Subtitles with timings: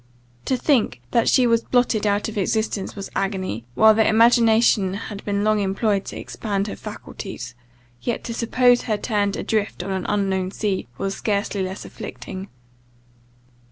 [0.45, 5.23] To think that she was blotted out of existence was agony, when the imagination had
[5.25, 7.53] been long employed to expand her faculties;
[8.01, 12.49] yet to suppose her turned adrift on an unknown sea, was scarcely less afflicting.